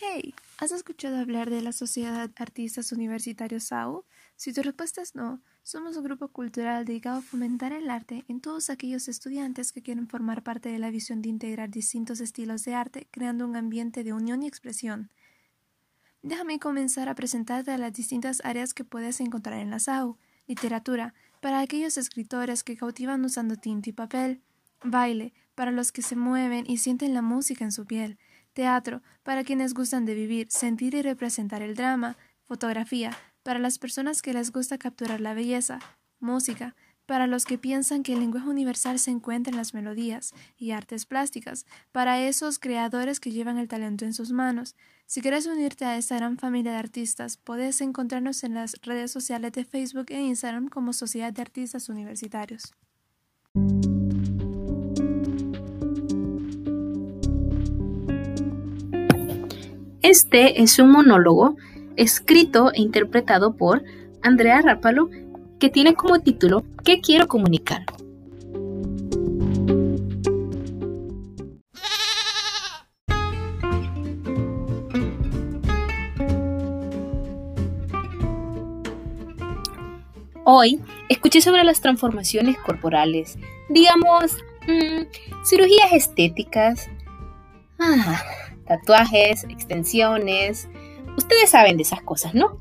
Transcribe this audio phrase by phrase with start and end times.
[0.00, 4.04] Hey, ¿has escuchado hablar de la Sociedad Artistas Universitarios SAU?
[4.36, 8.40] Si tu respuesta es no, somos un grupo cultural dedicado a fomentar el arte en
[8.40, 12.76] todos aquellos estudiantes que quieren formar parte de la visión de integrar distintos estilos de
[12.76, 15.10] arte, creando un ambiente de unión y expresión.
[16.22, 20.16] Déjame comenzar a presentarte las distintas áreas que puedes encontrar en la SAU.
[20.46, 24.42] Literatura, para aquellos escritores que cautivan usando tinta y papel.
[24.84, 28.16] Baile, para los que se mueven y sienten la música en su piel
[28.58, 32.16] Teatro, para quienes gustan de vivir, sentir y representar el drama.
[32.42, 35.78] Fotografía, para las personas que les gusta capturar la belleza.
[36.18, 36.74] Música,
[37.06, 41.06] para los que piensan que el lenguaje universal se encuentra en las melodías, y artes
[41.06, 44.74] plásticas, para esos creadores que llevan el talento en sus manos.
[45.06, 49.52] Si quieres unirte a esta gran familia de artistas, puedes encontrarnos en las redes sociales
[49.52, 52.74] de Facebook e Instagram como Sociedad de Artistas Universitarios.
[60.10, 61.58] Este es un monólogo
[61.96, 63.84] escrito e interpretado por
[64.22, 65.10] Andrea Rápalo
[65.60, 67.84] que tiene como título ¿Qué quiero comunicar?
[80.46, 80.80] Hoy
[81.10, 83.36] escuché sobre las transformaciones corporales,
[83.68, 86.88] digamos, mm, cirugías estéticas.
[87.78, 88.22] Ah,
[88.68, 90.68] tatuajes, extensiones.
[91.16, 92.58] Ustedes saben de esas cosas, ¿no?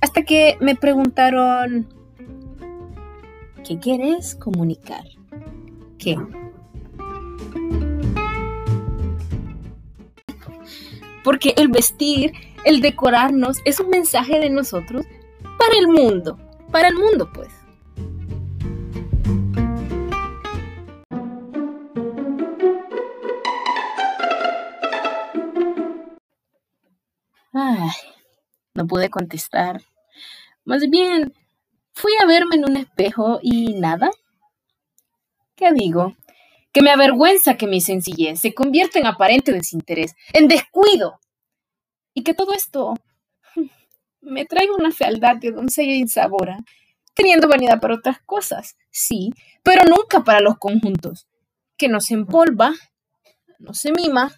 [0.00, 1.88] Hasta que me preguntaron,
[3.66, 5.04] ¿qué quieres comunicar?
[5.98, 6.16] ¿Qué?
[11.24, 12.32] Porque el vestir,
[12.64, 15.04] el decorarnos, es un mensaje de nosotros
[15.58, 16.38] para el mundo,
[16.70, 17.59] para el mundo pues.
[28.74, 29.82] No pude contestar.
[30.64, 31.34] Más bien,
[31.92, 34.10] fui a verme en un espejo y nada.
[35.56, 36.16] ¿Qué digo?
[36.72, 41.20] Que me avergüenza que mi sencillez se convierta en aparente desinterés, en descuido.
[42.14, 42.94] Y que todo esto
[44.20, 46.58] me traiga una fealdad de doncella insabora,
[47.14, 49.32] teniendo vanidad para otras cosas, sí,
[49.62, 51.26] pero nunca para los conjuntos,
[51.76, 52.72] que no se empolva,
[53.58, 54.32] no se mima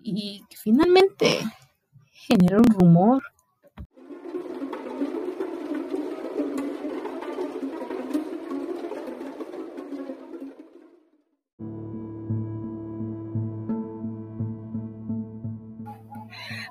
[0.00, 1.40] y que finalmente
[2.28, 3.22] genera un rumor.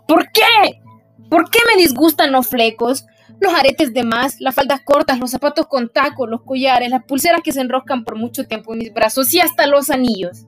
[0.07, 0.41] ¿Por qué?
[1.29, 3.05] ¿Por qué me disgustan los flecos?
[3.39, 7.41] Los aretes de más, las faldas cortas, los zapatos con tacos, los collares, las pulseras
[7.43, 10.45] que se enroscan por mucho tiempo en mis brazos y hasta los anillos.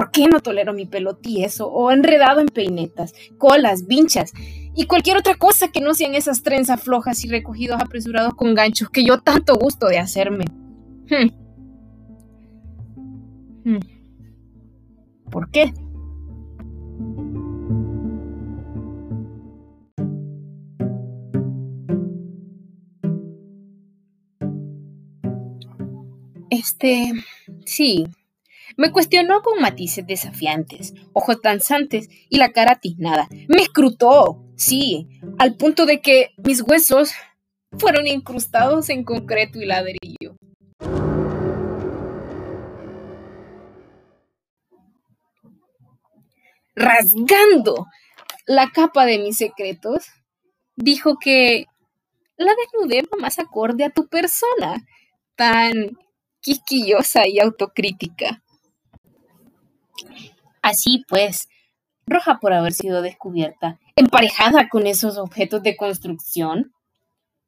[0.00, 4.32] ¿Por qué no tolero mi pelo tieso o enredado en peinetas, colas, vinchas
[4.74, 8.88] y cualquier otra cosa que no sean esas trenzas flojas y recogidos apresurados con ganchos
[8.88, 10.46] que yo tanto gusto de hacerme?
[11.10, 11.28] Hmm.
[13.62, 13.80] Hmm.
[15.30, 15.74] ¿Por qué?
[26.48, 27.12] Este,
[27.66, 28.06] sí,
[28.80, 33.28] me cuestionó con matices desafiantes, ojos danzantes y la cara tiznada.
[33.46, 35.06] Me escrutó, sí,
[35.38, 37.12] al punto de que mis huesos
[37.78, 40.34] fueron incrustados en concreto y ladrillo.
[46.74, 47.86] Rasgando
[48.46, 50.06] la capa de mis secretos,
[50.74, 51.66] dijo que
[52.38, 54.86] la desnudez va más acorde a tu persona,
[55.36, 55.98] tan
[56.40, 58.42] quisquillosa y autocrítica.
[60.62, 61.48] Así pues,
[62.06, 66.72] roja por haber sido descubierta, emparejada con esos objetos de construcción,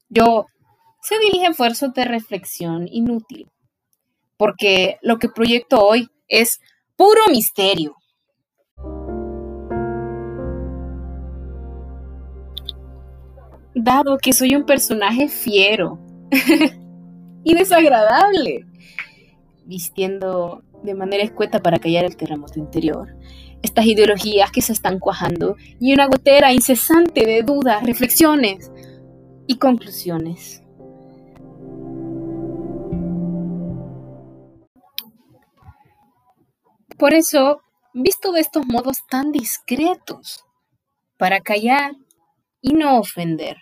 [0.08, 0.46] yo
[1.02, 3.50] se dirige esfuerzos de reflexión inútil,
[4.36, 6.60] porque lo que proyecto hoy es
[6.96, 7.96] puro misterio.
[13.74, 15.98] Dado que soy un personaje fiero
[17.44, 18.66] y desagradable,
[19.64, 23.16] vistiendo de manera escueta para callar el terremoto interior.
[23.62, 28.70] Estas ideologías que se están cuajando y una gotera incesante de dudas, reflexiones
[29.46, 30.62] y conclusiones.
[36.98, 37.62] Por eso,
[37.94, 40.44] visto de estos modos tan discretos,
[41.16, 41.92] para callar
[42.60, 43.56] y no ofender.